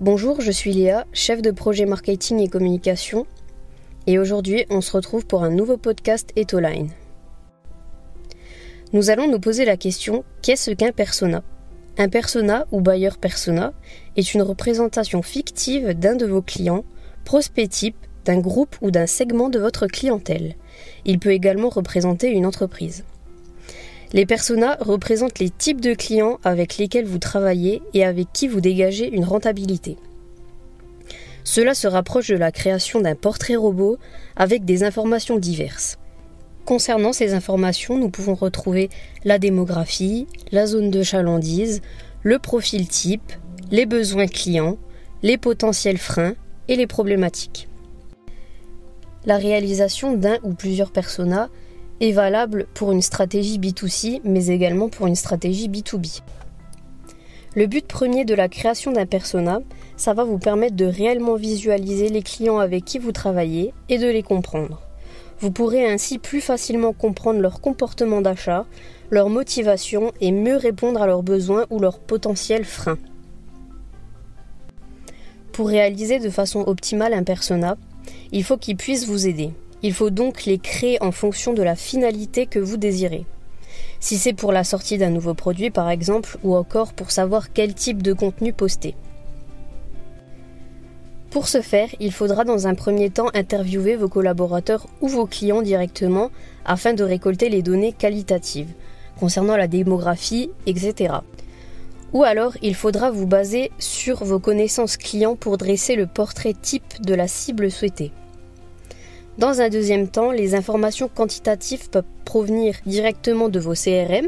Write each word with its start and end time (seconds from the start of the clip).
Bonjour, 0.00 0.40
je 0.40 0.52
suis 0.52 0.72
Léa, 0.72 1.08
chef 1.12 1.42
de 1.42 1.50
projet 1.50 1.84
marketing 1.84 2.38
et 2.38 2.46
communication, 2.46 3.26
et 4.06 4.20
aujourd'hui 4.20 4.64
on 4.70 4.80
se 4.80 4.92
retrouve 4.92 5.26
pour 5.26 5.42
un 5.42 5.50
nouveau 5.50 5.76
podcast 5.76 6.30
Etoline. 6.36 6.90
Nous 8.92 9.10
allons 9.10 9.28
nous 9.28 9.40
poser 9.40 9.64
la 9.64 9.76
question 9.76 10.22
qu'est-ce 10.40 10.70
qu'un 10.70 10.92
persona? 10.92 11.42
Un 11.96 12.08
persona 12.08 12.68
ou 12.70 12.80
buyer 12.80 13.10
persona 13.20 13.72
est 14.16 14.34
une 14.34 14.42
représentation 14.42 15.20
fictive 15.20 15.88
d'un 15.98 16.14
de 16.14 16.26
vos 16.26 16.42
clients, 16.42 16.84
prospect 17.24 17.66
type, 17.66 17.98
d'un 18.24 18.38
groupe 18.38 18.76
ou 18.80 18.92
d'un 18.92 19.08
segment 19.08 19.48
de 19.48 19.58
votre 19.58 19.88
clientèle. 19.88 20.54
Il 21.06 21.18
peut 21.18 21.32
également 21.32 21.70
représenter 21.70 22.30
une 22.30 22.46
entreprise. 22.46 23.02
Les 24.12 24.24
personas 24.24 24.76
représentent 24.80 25.38
les 25.38 25.50
types 25.50 25.80
de 25.80 25.92
clients 25.94 26.38
avec 26.42 26.78
lesquels 26.78 27.04
vous 27.04 27.18
travaillez 27.18 27.82
et 27.92 28.04
avec 28.04 28.28
qui 28.32 28.48
vous 28.48 28.60
dégagez 28.60 29.08
une 29.08 29.24
rentabilité. 29.24 29.96
Cela 31.44 31.74
se 31.74 31.86
rapproche 31.86 32.28
de 32.28 32.36
la 32.36 32.52
création 32.52 33.00
d'un 33.00 33.14
portrait 33.14 33.56
robot 33.56 33.98
avec 34.36 34.64
des 34.64 34.82
informations 34.82 35.38
diverses. 35.38 35.98
Concernant 36.64 37.12
ces 37.12 37.32
informations, 37.32 37.96
nous 37.96 38.10
pouvons 38.10 38.34
retrouver 38.34 38.90
la 39.24 39.38
démographie, 39.38 40.26
la 40.52 40.66
zone 40.66 40.90
de 40.90 41.02
chalandise, 41.02 41.80
le 42.22 42.38
profil 42.38 42.88
type, 42.88 43.32
les 43.70 43.86
besoins 43.86 44.26
clients, 44.26 44.76
les 45.22 45.38
potentiels 45.38 45.98
freins 45.98 46.34
et 46.68 46.76
les 46.76 46.86
problématiques. 46.86 47.68
La 49.24 49.36
réalisation 49.36 50.14
d'un 50.14 50.38
ou 50.42 50.54
plusieurs 50.54 50.92
personas 50.92 51.48
est 52.00 52.12
valable 52.12 52.66
pour 52.74 52.92
une 52.92 53.02
stratégie 53.02 53.58
B2C, 53.58 54.20
mais 54.24 54.46
également 54.46 54.88
pour 54.88 55.06
une 55.06 55.16
stratégie 55.16 55.68
B2B. 55.68 56.20
Le 57.54 57.66
but 57.66 57.86
premier 57.86 58.24
de 58.24 58.34
la 58.34 58.48
création 58.48 58.92
d'un 58.92 59.06
persona, 59.06 59.60
ça 59.96 60.14
va 60.14 60.24
vous 60.24 60.38
permettre 60.38 60.76
de 60.76 60.84
réellement 60.84 61.34
visualiser 61.34 62.08
les 62.08 62.22
clients 62.22 62.58
avec 62.58 62.84
qui 62.84 62.98
vous 62.98 63.12
travaillez 63.12 63.72
et 63.88 63.98
de 63.98 64.06
les 64.06 64.22
comprendre. 64.22 64.80
Vous 65.40 65.50
pourrez 65.50 65.90
ainsi 65.90 66.18
plus 66.18 66.40
facilement 66.40 66.92
comprendre 66.92 67.40
leur 67.40 67.60
comportement 67.60 68.20
d'achat, 68.20 68.66
leur 69.10 69.28
motivation 69.28 70.12
et 70.20 70.32
mieux 70.32 70.56
répondre 70.56 71.00
à 71.00 71.06
leurs 71.06 71.22
besoins 71.22 71.66
ou 71.70 71.78
leurs 71.78 72.00
potentiels 72.00 72.64
freins. 72.64 72.98
Pour 75.52 75.68
réaliser 75.68 76.18
de 76.18 76.30
façon 76.30 76.60
optimale 76.60 77.14
un 77.14 77.24
persona, 77.24 77.76
il 78.30 78.44
faut 78.44 78.56
qu'il 78.56 78.76
puisse 78.76 79.06
vous 79.06 79.26
aider. 79.26 79.50
Il 79.82 79.92
faut 79.92 80.10
donc 80.10 80.44
les 80.44 80.58
créer 80.58 81.02
en 81.02 81.12
fonction 81.12 81.52
de 81.52 81.62
la 81.62 81.76
finalité 81.76 82.46
que 82.46 82.58
vous 82.58 82.76
désirez. 82.76 83.24
Si 84.00 84.18
c'est 84.18 84.32
pour 84.32 84.52
la 84.52 84.64
sortie 84.64 84.98
d'un 84.98 85.10
nouveau 85.10 85.34
produit 85.34 85.70
par 85.70 85.90
exemple, 85.90 86.38
ou 86.42 86.56
encore 86.56 86.92
pour 86.92 87.10
savoir 87.10 87.52
quel 87.52 87.74
type 87.74 88.02
de 88.02 88.12
contenu 88.12 88.52
poster. 88.52 88.94
Pour 91.30 91.46
ce 91.46 91.60
faire, 91.60 91.88
il 92.00 92.12
faudra 92.12 92.44
dans 92.44 92.66
un 92.66 92.74
premier 92.74 93.10
temps 93.10 93.28
interviewer 93.34 93.96
vos 93.96 94.08
collaborateurs 94.08 94.86
ou 95.00 95.08
vos 95.08 95.26
clients 95.26 95.62
directement 95.62 96.30
afin 96.64 96.94
de 96.94 97.04
récolter 97.04 97.50
les 97.50 97.62
données 97.62 97.92
qualitatives 97.92 98.72
concernant 99.20 99.56
la 99.56 99.68
démographie, 99.68 100.50
etc. 100.66 101.14
Ou 102.12 102.24
alors, 102.24 102.56
il 102.62 102.74
faudra 102.74 103.10
vous 103.10 103.26
baser 103.26 103.70
sur 103.78 104.24
vos 104.24 104.38
connaissances 104.38 104.96
clients 104.96 105.36
pour 105.36 105.58
dresser 105.58 105.96
le 105.96 106.06
portrait 106.06 106.54
type 106.54 107.02
de 107.02 107.14
la 107.14 107.28
cible 107.28 107.70
souhaitée. 107.70 108.12
Dans 109.38 109.60
un 109.60 109.68
deuxième 109.68 110.08
temps, 110.08 110.32
les 110.32 110.56
informations 110.56 111.08
quantitatives 111.08 111.90
peuvent 111.90 112.02
provenir 112.24 112.74
directement 112.86 113.48
de 113.48 113.60
vos 113.60 113.74
CRM 113.74 114.26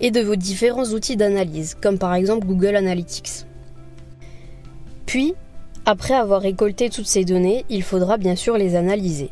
et 0.00 0.10
de 0.10 0.22
vos 0.22 0.36
différents 0.36 0.86
outils 0.86 1.18
d'analyse, 1.18 1.76
comme 1.78 1.98
par 1.98 2.14
exemple 2.14 2.46
Google 2.46 2.76
Analytics. 2.76 3.44
Puis, 5.04 5.34
après 5.84 6.14
avoir 6.14 6.40
récolté 6.40 6.88
toutes 6.88 7.06
ces 7.06 7.26
données, 7.26 7.66
il 7.68 7.82
faudra 7.82 8.16
bien 8.16 8.34
sûr 8.34 8.56
les 8.56 8.74
analyser. 8.74 9.28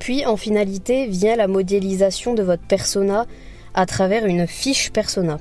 Puis, 0.00 0.26
en 0.26 0.36
finalité, 0.36 1.06
vient 1.06 1.36
la 1.36 1.46
modélisation 1.46 2.34
de 2.34 2.42
votre 2.42 2.66
persona 2.66 3.24
à 3.72 3.86
travers 3.86 4.26
une 4.26 4.48
fiche 4.48 4.90
persona. 4.90 5.38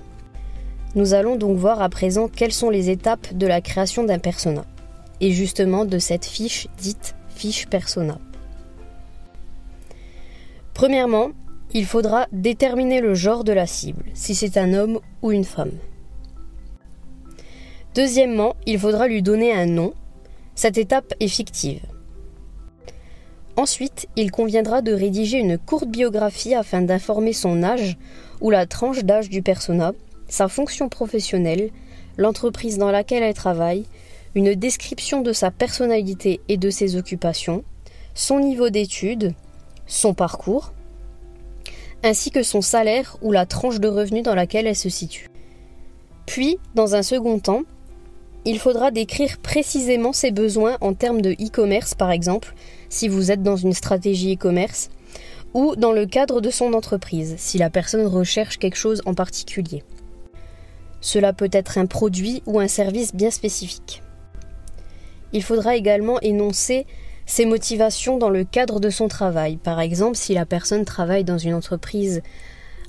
Nous 0.94 1.16
allons 1.16 1.36
donc 1.36 1.58
voir 1.58 1.82
à 1.82 1.90
présent 1.90 2.28
quelles 2.28 2.54
sont 2.54 2.70
les 2.70 2.92
étapes 2.92 3.34
de 3.34 3.48
la 3.48 3.60
création 3.60 4.04
d'un 4.04 4.20
persona, 4.20 4.66
et 5.20 5.32
justement 5.32 5.84
de 5.84 5.98
cette 5.98 6.26
fiche 6.26 6.68
dite 6.78 7.16
fiche 7.36 7.66
persona. 7.68 8.20
Premièrement, 10.76 11.30
il 11.74 11.86
faudra 11.86 12.28
déterminer 12.34 13.00
le 13.00 13.14
genre 13.16 13.46
de 13.46 13.54
la 13.54 13.66
cible, 13.66 14.04
si 14.14 14.36
c'est 14.36 14.58
un 14.58 14.74
homme 14.74 15.00
ou 15.22 15.32
une 15.32 15.46
femme. 15.46 15.72
Deuxièmement, 17.96 18.58
il 18.66 18.78
faudra 18.78 19.08
lui 19.08 19.22
donner 19.22 19.54
un 19.54 19.68
nom. 19.68 19.94
Cette 20.54 20.78
étape 20.78 21.14
est 21.22 21.30
fictive. 21.30 21.80
Ensuite, 23.56 24.10
il 24.18 24.32
conviendra 24.32 24.82
de 24.82 24.92
rédiger 24.92 25.38
une 25.38 25.58
courte 25.58 25.88
biographie 25.88 26.54
afin 26.54 26.82
d'informer 26.82 27.32
son 27.32 27.64
âge 27.64 27.98
ou 28.42 28.50
la 28.50 28.66
tranche 28.66 29.06
d'âge 29.06 29.30
du 29.30 29.42
persona, 29.42 29.94
sa 30.28 30.50
fonction 30.50 30.90
professionnelle, 30.90 31.70
l'entreprise 32.18 32.78
dans 32.78 32.92
laquelle 32.92 33.24
elle 33.24 33.34
travaille, 33.34 33.86
une 34.36 34.56
description 34.56 35.22
de 35.22 35.32
sa 35.32 35.52
personnalité 35.52 36.42
et 36.50 36.58
de 36.58 36.70
ses 36.70 36.98
occupations, 36.98 37.64
son 38.14 38.42
niveau 38.42 38.70
d'études, 38.70 39.34
son 39.88 40.14
parcours, 40.14 40.74
ainsi 42.04 42.32
que 42.32 42.44
son 42.44 42.62
salaire 42.62 43.18
ou 43.22 43.32
la 43.32 43.46
tranche 43.46 43.80
de 43.80 43.88
revenus 43.88 44.24
dans 44.24 44.36
laquelle 44.36 44.68
elle 44.68 44.76
se 44.76 44.90
situe. 44.90 45.30
Puis, 46.26 46.58
dans 46.74 46.96
un 46.96 47.04
second 47.04 47.40
temps, 47.40 47.64
il 48.46 48.60
faudra 48.60 48.92
décrire 48.92 49.40
précisément 49.40 50.14
ses 50.14 50.32
besoins 50.32 50.78
en 50.82 50.94
termes 50.94 51.22
de 51.22 51.32
e-commerce, 51.32 51.96
par 51.96 52.12
exemple, 52.12 52.54
si 52.90 53.08
vous 53.08 53.32
êtes 53.32 53.42
dans 53.42 53.56
une 53.56 53.74
stratégie 53.74 54.36
e-commerce, 54.36 54.90
ou 55.56 55.76
dans 55.76 55.94
le 55.94 56.06
cadre 56.06 56.42
de 56.42 56.50
son 56.52 56.74
entreprise, 56.74 57.36
si 57.38 57.58
la 57.58 57.70
personne 57.70 58.06
recherche 58.06 58.60
quelque 58.60 58.78
chose 58.78 59.02
en 59.06 59.14
particulier. 59.14 59.84
Cela 61.02 61.34
peut 61.34 61.50
être 61.52 61.78
un 61.78 61.86
produit 61.86 62.44
ou 62.46 62.60
un 62.60 62.68
service 62.68 63.16
bien 63.16 63.32
spécifique. 63.32 64.04
Il 65.34 65.44
faudra 65.44 65.76
également 65.76 66.20
énoncer 66.22 66.86
ses 67.26 67.46
motivations 67.46 68.18
dans 68.18 68.30
le 68.30 68.44
cadre 68.44 68.80
de 68.80 68.90
son 68.90 69.08
travail. 69.08 69.58
Par 69.58 69.80
exemple, 69.80 70.16
si 70.16 70.34
la 70.34 70.46
personne 70.46 70.86
travaille 70.86 71.24
dans 71.24 71.38
une 71.38 71.54
entreprise 71.54 72.22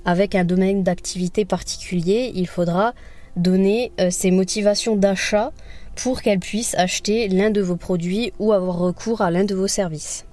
avec 0.04 0.34
un 0.34 0.44
domaine 0.44 0.82
d'activité 0.82 1.44
particulier, 1.44 2.32
il 2.34 2.47
faudra 2.47 2.94
donner 3.36 3.92
euh, 4.00 4.10
ses 4.10 4.30
motivations 4.30 4.97
d'achat 4.97 5.52
pour 5.94 6.22
qu'elle 6.22 6.38
puisse 6.38 6.74
acheter 6.74 7.28
l'un 7.28 7.50
de 7.50 7.60
vos 7.60 7.76
produits 7.76 8.32
ou 8.38 8.52
avoir 8.52 8.78
recours 8.78 9.20
à 9.20 9.30
l'un 9.30 9.44
de 9.44 9.54
vos 9.54 9.66
services. 9.66 10.26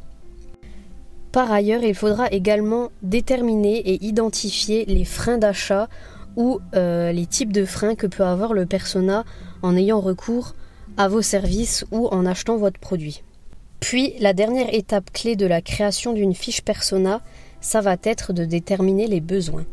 Par 1.32 1.52
ailleurs, 1.52 1.84
il 1.84 1.96
faudra 1.96 2.30
également 2.30 2.92
déterminer 3.02 3.78
et 3.78 4.06
identifier 4.06 4.86
les 4.86 5.06
freins 5.06 5.40
d'achat 5.40 5.90
ou 6.36 6.60
euh, 6.76 7.12
les 7.12 7.26
types 7.26 7.52
de 7.52 7.66
freins 7.66 7.96
que 7.96 8.08
peut 8.08 8.24
avoir 8.24 8.54
le 8.54 8.66
persona 8.66 9.24
en 9.62 9.76
ayant 9.76 10.00
recours 10.00 10.54
à 10.98 11.08
vos 11.08 11.22
services 11.22 11.86
ou 11.92 12.08
en 12.08 12.26
achetant 12.26 12.58
votre 12.58 12.80
produit. 12.80 13.24
Puis 13.84 14.14
la 14.22 14.32
dernière 14.32 14.74
étape 14.74 15.12
clé 15.12 15.36
de 15.36 15.46
la 15.46 15.62
création 15.62 16.14
d'une 16.14 16.34
fiche 16.34 16.62
persona, 16.62 17.20
ça 17.60 17.82
va 17.82 17.98
être 18.04 18.32
de 18.32 18.46
déterminer 18.46 19.08
les 19.08 19.20
besoins. 19.20 19.66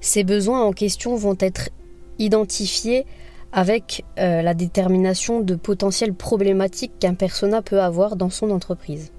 Ces 0.00 0.24
besoins 0.24 0.64
en 0.64 0.72
question 0.72 1.14
vont 1.14 1.36
être 1.38 1.70
identifiés 2.18 3.06
avec 3.52 4.04
euh, 4.18 4.42
la 4.42 4.54
détermination 4.54 5.42
de 5.42 5.54
potentielles 5.54 6.12
problématiques 6.12 6.98
qu'un 6.98 7.14
persona 7.14 7.62
peut 7.62 7.80
avoir 7.80 8.16
dans 8.16 8.30
son 8.30 8.50
entreprise. 8.50 9.12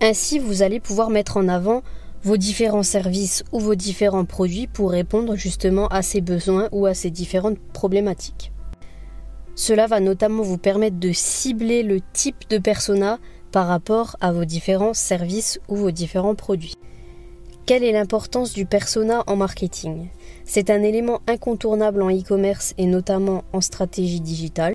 Ainsi, 0.00 0.38
vous 0.38 0.62
allez 0.62 0.80
pouvoir 0.80 1.10
mettre 1.10 1.36
en 1.36 1.46
avant 1.46 1.82
vos 2.22 2.38
différents 2.38 2.82
services 2.82 3.44
ou 3.52 3.60
vos 3.60 3.74
différents 3.74 4.24
produits 4.24 4.66
pour 4.66 4.92
répondre 4.92 5.36
justement 5.36 5.88
à 5.88 6.00
ces 6.00 6.22
besoins 6.22 6.70
ou 6.72 6.86
à 6.86 6.94
ces 6.94 7.10
différentes 7.10 7.58
problématiques. 7.74 8.50
Cela 9.54 9.86
va 9.86 10.00
notamment 10.00 10.42
vous 10.42 10.56
permettre 10.56 10.98
de 10.98 11.12
cibler 11.12 11.82
le 11.82 12.00
type 12.14 12.48
de 12.48 12.56
persona 12.56 13.18
par 13.52 13.68
rapport 13.68 14.16
à 14.20 14.32
vos 14.32 14.46
différents 14.46 14.94
services 14.94 15.60
ou 15.68 15.76
vos 15.76 15.90
différents 15.90 16.34
produits. 16.34 16.74
Quelle 17.66 17.84
est 17.84 17.92
l'importance 17.92 18.52
du 18.52 18.66
persona 18.66 19.22
en 19.28 19.36
marketing? 19.36 20.08
C'est 20.44 20.70
un 20.70 20.82
élément 20.82 21.20
incontournable 21.28 22.02
en 22.02 22.10
e-commerce 22.10 22.74
et 22.78 22.86
notamment 22.86 23.44
en 23.52 23.60
stratégie 23.60 24.20
digitale. 24.20 24.74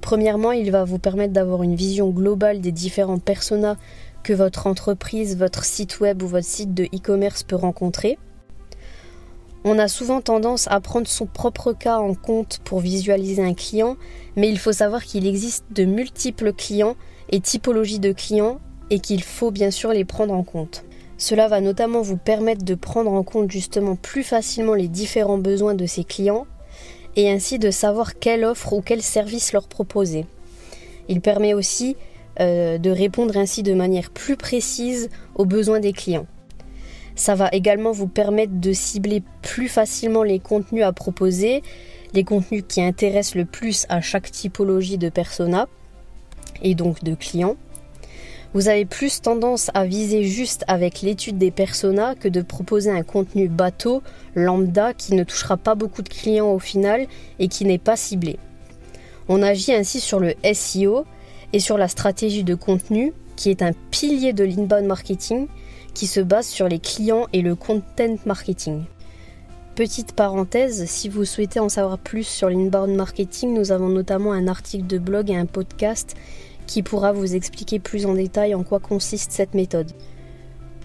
Premièrement, 0.00 0.52
il 0.52 0.70
va 0.70 0.84
vous 0.84 0.98
permettre 0.98 1.32
d'avoir 1.32 1.62
une 1.62 1.74
vision 1.74 2.10
globale 2.10 2.60
des 2.60 2.72
différents 2.72 3.18
personas 3.18 3.76
que 4.22 4.32
votre 4.32 4.66
entreprise, 4.66 5.36
votre 5.36 5.64
site 5.64 6.00
web 6.00 6.22
ou 6.22 6.28
votre 6.28 6.46
site 6.46 6.74
de 6.74 6.84
e-commerce 6.84 7.42
peut 7.42 7.56
rencontrer. 7.56 8.18
On 9.64 9.78
a 9.78 9.88
souvent 9.88 10.20
tendance 10.20 10.68
à 10.68 10.80
prendre 10.80 11.06
son 11.06 11.26
propre 11.26 11.72
cas 11.72 11.98
en 11.98 12.14
compte 12.14 12.60
pour 12.64 12.80
visualiser 12.80 13.42
un 13.42 13.54
client, 13.54 13.96
mais 14.36 14.48
il 14.48 14.58
faut 14.58 14.72
savoir 14.72 15.04
qu'il 15.04 15.26
existe 15.26 15.64
de 15.70 15.84
multiples 15.84 16.52
clients 16.52 16.96
et 17.30 17.40
typologies 17.40 18.00
de 18.00 18.12
clients 18.12 18.60
et 18.90 18.98
qu'il 18.98 19.22
faut 19.22 19.50
bien 19.50 19.70
sûr 19.70 19.92
les 19.92 20.04
prendre 20.04 20.34
en 20.34 20.42
compte. 20.42 20.84
Cela 21.16 21.48
va 21.48 21.60
notamment 21.60 22.02
vous 22.02 22.16
permettre 22.16 22.64
de 22.64 22.74
prendre 22.74 23.12
en 23.12 23.22
compte 23.22 23.50
justement 23.50 23.94
plus 23.94 24.22
facilement 24.22 24.74
les 24.74 24.88
différents 24.88 25.38
besoins 25.38 25.74
de 25.74 25.86
ces 25.86 26.04
clients 26.04 26.46
et 27.16 27.30
ainsi 27.30 27.58
de 27.58 27.70
savoir 27.70 28.18
quelle 28.18 28.44
offre 28.44 28.72
ou 28.72 28.82
quel 28.82 29.02
service 29.02 29.52
leur 29.52 29.68
proposer. 29.68 30.26
Il 31.08 31.20
permet 31.20 31.54
aussi 31.54 31.96
euh, 32.40 32.78
de 32.78 32.90
répondre 32.90 33.36
ainsi 33.36 33.62
de 33.62 33.74
manière 33.74 34.10
plus 34.10 34.36
précise 34.36 35.10
aux 35.34 35.44
besoins 35.44 35.80
des 35.80 35.92
clients. 35.92 36.26
Ça 37.16 37.34
va 37.34 37.48
également 37.52 37.92
vous 37.92 38.08
permettre 38.08 38.58
de 38.58 38.72
cibler 38.72 39.22
plus 39.42 39.68
facilement 39.68 40.22
les 40.22 40.38
contenus 40.38 40.84
à 40.84 40.92
proposer, 40.92 41.62
les 42.14 42.24
contenus 42.24 42.64
qui 42.66 42.80
intéressent 42.80 43.34
le 43.34 43.44
plus 43.44 43.84
à 43.88 44.00
chaque 44.00 44.30
typologie 44.30 44.96
de 44.96 45.10
persona 45.10 45.68
et 46.62 46.74
donc 46.74 47.02
de 47.04 47.14
clients. 47.14 47.56
Vous 48.52 48.68
avez 48.68 48.84
plus 48.84 49.22
tendance 49.22 49.70
à 49.74 49.84
viser 49.84 50.24
juste 50.24 50.64
avec 50.66 51.02
l'étude 51.02 51.38
des 51.38 51.52
personas 51.52 52.16
que 52.16 52.26
de 52.26 52.42
proposer 52.42 52.90
un 52.90 53.04
contenu 53.04 53.48
bateau, 53.48 54.02
lambda, 54.34 54.92
qui 54.92 55.14
ne 55.14 55.22
touchera 55.22 55.56
pas 55.56 55.76
beaucoup 55.76 56.02
de 56.02 56.08
clients 56.08 56.52
au 56.52 56.58
final 56.58 57.06
et 57.38 57.46
qui 57.46 57.64
n'est 57.64 57.78
pas 57.78 57.96
ciblé. 57.96 58.38
On 59.28 59.42
agit 59.42 59.72
ainsi 59.72 60.00
sur 60.00 60.18
le 60.18 60.34
SEO 60.52 61.04
et 61.52 61.60
sur 61.60 61.78
la 61.78 61.86
stratégie 61.86 62.42
de 62.42 62.56
contenu, 62.56 63.12
qui 63.36 63.50
est 63.50 63.62
un 63.62 63.72
pilier 63.92 64.32
de 64.32 64.42
l'inbound 64.42 64.86
marketing, 64.86 65.46
qui 65.94 66.08
se 66.08 66.20
base 66.20 66.46
sur 66.46 66.66
les 66.66 66.80
clients 66.80 67.26
et 67.32 67.42
le 67.42 67.54
content 67.54 68.16
marketing. 68.26 68.82
Petite 69.76 70.12
parenthèse, 70.12 70.84
si 70.86 71.08
vous 71.08 71.24
souhaitez 71.24 71.60
en 71.60 71.68
savoir 71.68 71.98
plus 71.98 72.24
sur 72.24 72.50
l'inbound 72.50 72.94
marketing, 72.96 73.54
nous 73.54 73.70
avons 73.70 73.88
notamment 73.88 74.32
un 74.32 74.48
article 74.48 74.86
de 74.86 74.98
blog 74.98 75.30
et 75.30 75.36
un 75.36 75.46
podcast 75.46 76.16
qui 76.70 76.84
pourra 76.84 77.10
vous 77.10 77.34
expliquer 77.34 77.80
plus 77.80 78.06
en 78.06 78.14
détail 78.14 78.54
en 78.54 78.62
quoi 78.62 78.78
consiste 78.78 79.32
cette 79.32 79.54
méthode. 79.54 79.90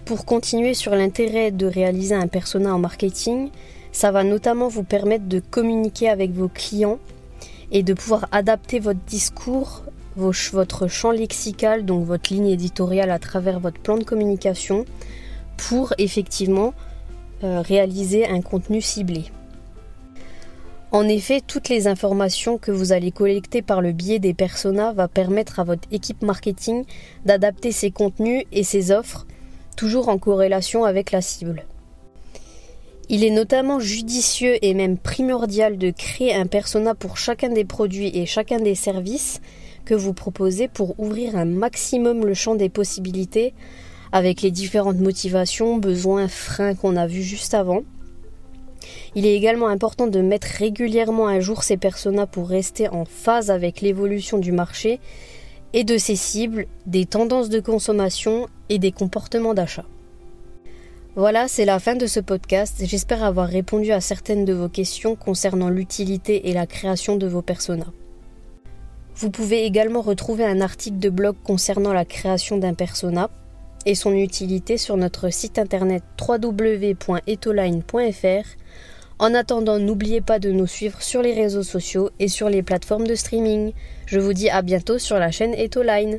Pour 0.04 0.24
continuer 0.24 0.74
sur 0.74 0.96
l'intérêt 0.96 1.52
de 1.52 1.64
réaliser 1.64 2.16
un 2.16 2.26
persona 2.26 2.74
en 2.74 2.80
marketing, 2.80 3.50
ça 3.92 4.10
va 4.10 4.24
notamment 4.24 4.66
vous 4.66 4.82
permettre 4.82 5.26
de 5.26 5.38
communiquer 5.38 6.08
avec 6.08 6.32
vos 6.32 6.48
clients 6.48 6.98
et 7.70 7.84
de 7.84 7.94
pouvoir 7.94 8.26
adapter 8.32 8.80
votre 8.80 8.98
discours, 9.06 9.84
votre 10.16 10.88
champ 10.88 11.12
lexical, 11.12 11.84
donc 11.84 12.04
votre 12.04 12.34
ligne 12.34 12.48
éditoriale 12.48 13.12
à 13.12 13.20
travers 13.20 13.60
votre 13.60 13.78
plan 13.78 13.96
de 13.96 14.02
communication 14.02 14.86
pour 15.56 15.94
effectivement 15.98 16.74
euh, 17.44 17.60
réaliser 17.60 18.26
un 18.26 18.40
contenu 18.40 18.80
ciblé. 18.80 19.26
En 20.96 21.08
effet, 21.08 21.42
toutes 21.46 21.68
les 21.68 21.88
informations 21.88 22.56
que 22.56 22.72
vous 22.72 22.92
allez 22.92 23.12
collecter 23.12 23.60
par 23.60 23.82
le 23.82 23.92
biais 23.92 24.18
des 24.18 24.32
personas 24.32 24.94
va 24.94 25.08
permettre 25.08 25.60
à 25.60 25.64
votre 25.64 25.86
équipe 25.92 26.22
marketing 26.22 26.86
d'adapter 27.26 27.70
ses 27.70 27.90
contenus 27.90 28.44
et 28.50 28.62
ses 28.62 28.92
offres 28.92 29.26
toujours 29.76 30.08
en 30.08 30.16
corrélation 30.16 30.84
avec 30.84 31.12
la 31.12 31.20
cible. 31.20 31.66
Il 33.10 33.24
est 33.24 33.30
notamment 33.30 33.78
judicieux 33.78 34.56
et 34.62 34.72
même 34.72 34.96
primordial 34.96 35.76
de 35.76 35.90
créer 35.90 36.34
un 36.34 36.46
persona 36.46 36.94
pour 36.94 37.18
chacun 37.18 37.50
des 37.50 37.66
produits 37.66 38.16
et 38.16 38.24
chacun 38.24 38.58
des 38.58 38.74
services 38.74 39.42
que 39.84 39.94
vous 39.94 40.14
proposez 40.14 40.66
pour 40.66 40.98
ouvrir 40.98 41.36
un 41.36 41.44
maximum 41.44 42.24
le 42.24 42.32
champ 42.32 42.54
des 42.54 42.70
possibilités 42.70 43.52
avec 44.12 44.40
les 44.40 44.50
différentes 44.50 45.00
motivations, 45.00 45.76
besoins, 45.76 46.26
freins 46.26 46.74
qu'on 46.74 46.96
a 46.96 47.06
vus 47.06 47.22
juste 47.22 47.52
avant 47.52 47.82
il 49.14 49.26
est 49.26 49.34
également 49.34 49.68
important 49.68 50.06
de 50.06 50.20
mettre 50.20 50.48
régulièrement 50.48 51.26
à 51.26 51.40
jour 51.40 51.62
ces 51.62 51.76
personas 51.76 52.26
pour 52.26 52.48
rester 52.48 52.88
en 52.88 53.04
phase 53.04 53.50
avec 53.50 53.80
l'évolution 53.80 54.38
du 54.38 54.52
marché 54.52 55.00
et 55.72 55.84
de 55.84 55.98
ses 55.98 56.16
cibles, 56.16 56.66
des 56.86 57.06
tendances 57.06 57.48
de 57.48 57.60
consommation 57.60 58.48
et 58.68 58.78
des 58.78 58.92
comportements 58.92 59.54
d'achat. 59.54 59.84
Voilà, 61.16 61.48
c'est 61.48 61.64
la 61.64 61.78
fin 61.78 61.94
de 61.94 62.06
ce 62.06 62.20
podcast. 62.20 62.82
J'espère 62.84 63.24
avoir 63.24 63.48
répondu 63.48 63.90
à 63.90 64.02
certaines 64.02 64.44
de 64.44 64.52
vos 64.52 64.68
questions 64.68 65.16
concernant 65.16 65.70
l'utilité 65.70 66.50
et 66.50 66.52
la 66.52 66.66
création 66.66 67.16
de 67.16 67.26
vos 67.26 67.40
personas. 67.40 67.92
Vous 69.16 69.30
pouvez 69.30 69.64
également 69.64 70.02
retrouver 70.02 70.44
un 70.44 70.60
article 70.60 70.98
de 70.98 71.08
blog 71.08 71.36
concernant 71.42 71.94
la 71.94 72.04
création 72.04 72.58
d'un 72.58 72.74
persona 72.74 73.30
et 73.86 73.94
son 73.94 74.12
utilité 74.12 74.76
sur 74.76 74.98
notre 74.98 75.30
site 75.30 75.58
internet 75.58 76.02
www.etoline.fr 76.20 78.46
en 79.18 79.32
attendant, 79.32 79.78
n'oubliez 79.78 80.20
pas 80.20 80.38
de 80.38 80.50
nous 80.50 80.66
suivre 80.66 81.00
sur 81.00 81.22
les 81.22 81.32
réseaux 81.32 81.62
sociaux 81.62 82.10
et 82.18 82.28
sur 82.28 82.50
les 82.50 82.62
plateformes 82.62 83.06
de 83.06 83.14
streaming. 83.14 83.72
Je 84.04 84.18
vous 84.18 84.34
dis 84.34 84.50
à 84.50 84.60
bientôt 84.60 84.98
sur 84.98 85.18
la 85.18 85.30
chaîne 85.30 85.54
Etoline. 85.54 86.18